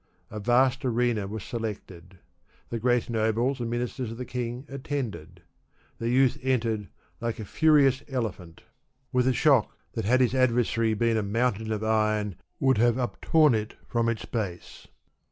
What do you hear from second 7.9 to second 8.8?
elephant,